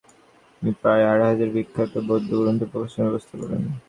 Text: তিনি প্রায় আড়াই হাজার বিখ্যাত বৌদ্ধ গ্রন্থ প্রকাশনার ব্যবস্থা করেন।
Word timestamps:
তিনি 0.53 0.71
প্রায় 0.81 1.03
আড়াই 1.11 1.29
হাজার 1.31 1.49
বিখ্যাত 1.55 1.93
বৌদ্ধ 2.07 2.29
গ্রন্থ 2.39 2.61
প্রকাশনার 2.71 3.07
ব্যবস্থা 3.07 3.35
করেন। 3.41 3.61